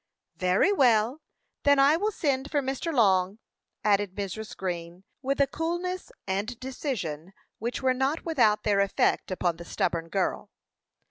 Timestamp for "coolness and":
5.45-6.59